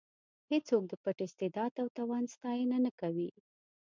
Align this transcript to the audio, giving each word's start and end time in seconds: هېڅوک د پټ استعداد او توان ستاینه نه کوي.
هېڅوک 0.51 0.83
د 0.87 0.93
پټ 1.03 1.17
استعداد 1.25 1.71
او 1.81 1.87
توان 1.97 2.23
ستاینه 2.35 2.77
نه 2.85 2.91
کوي. 2.99 3.29